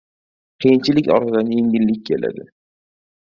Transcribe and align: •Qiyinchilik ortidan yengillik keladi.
•Qiyinchilik 0.63 1.09
ortidan 1.17 1.51
yengillik 1.57 2.01
keladi. 2.09 2.47